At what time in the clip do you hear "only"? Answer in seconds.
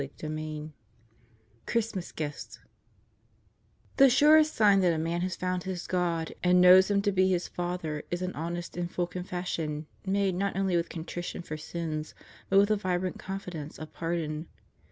10.57-10.75